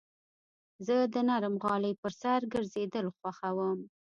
[0.85, 3.79] زه د نرم غالۍ پر سر ګرځېدل خوښوم.